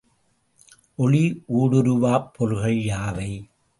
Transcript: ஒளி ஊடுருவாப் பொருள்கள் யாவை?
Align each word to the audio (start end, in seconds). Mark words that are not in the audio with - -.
ஒளி 0.95 1.43
ஊடுருவாப் 1.57 2.31
பொருள்கள் 2.33 2.79
யாவை? 2.83 3.31